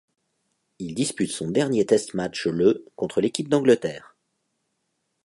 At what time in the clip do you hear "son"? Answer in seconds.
1.29-1.51